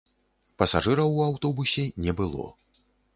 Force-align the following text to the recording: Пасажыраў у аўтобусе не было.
Пасажыраў 0.61 1.09
у 1.19 1.21
аўтобусе 1.27 1.83
не 2.07 2.13
было. 2.23 2.47